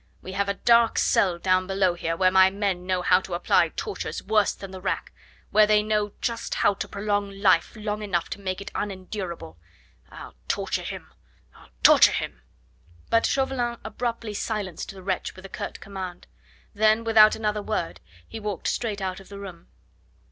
We 0.23 0.31
have 0.31 0.49
a 0.49 0.55
dark 0.55 0.97
cell 0.97 1.37
down 1.37 1.67
below 1.67 1.93
here 1.93 2.17
where 2.17 2.31
my 2.31 2.49
men 2.49 2.87
know 2.87 3.03
how 3.03 3.21
to 3.21 3.35
apply 3.35 3.69
tortures 3.75 4.23
worse 4.23 4.51
than 4.51 4.71
the 4.71 4.81
rack 4.81 5.13
where 5.51 5.67
they 5.67 5.83
know 5.83 6.13
just 6.21 6.55
how 6.55 6.73
to 6.73 6.87
prolong 6.87 7.29
life 7.29 7.75
long 7.75 8.01
enough 8.01 8.27
to 8.31 8.41
make 8.41 8.61
it 8.61 8.71
unendurable. 8.73 9.59
I'll 10.09 10.33
torture 10.47 10.81
him! 10.81 11.13
I'll 11.55 11.69
torture 11.83 12.13
him!" 12.13 12.41
But 13.11 13.27
Chauvelin 13.27 13.77
abruptly 13.83 14.33
silenced 14.33 14.89
the 14.89 15.03
wretch 15.03 15.35
with 15.35 15.45
a 15.45 15.49
curt 15.49 15.79
command; 15.79 16.25
then, 16.73 17.03
without 17.03 17.35
another 17.35 17.61
word, 17.61 17.99
he 18.27 18.39
walked 18.39 18.69
straight 18.69 19.01
out 19.01 19.19
of 19.19 19.29
the 19.29 19.37
room. 19.37 19.67